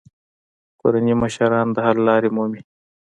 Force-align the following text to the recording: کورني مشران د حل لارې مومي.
کورني 0.79 1.13
مشران 1.21 1.67
د 1.75 1.77
حل 1.85 1.97
لارې 2.07 2.29
مومي. 2.35 2.61